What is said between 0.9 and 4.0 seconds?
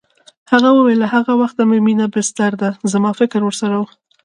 له هغه وخته چې مينه بستر ده زما فکر ورسره و